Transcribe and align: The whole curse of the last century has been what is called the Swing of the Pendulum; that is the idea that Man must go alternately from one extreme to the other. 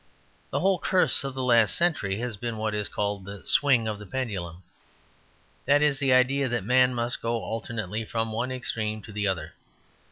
The 0.49 0.61
whole 0.61 0.79
curse 0.79 1.23
of 1.23 1.35
the 1.35 1.43
last 1.43 1.75
century 1.75 2.17
has 2.21 2.35
been 2.35 2.57
what 2.57 2.73
is 2.73 2.89
called 2.89 3.23
the 3.23 3.45
Swing 3.45 3.87
of 3.87 3.99
the 3.99 4.07
Pendulum; 4.07 4.63
that 5.67 5.83
is 5.83 5.99
the 5.99 6.11
idea 6.11 6.49
that 6.49 6.63
Man 6.63 6.95
must 6.95 7.21
go 7.21 7.35
alternately 7.43 8.03
from 8.03 8.31
one 8.31 8.51
extreme 8.51 9.03
to 9.03 9.11
the 9.11 9.27
other. 9.27 9.53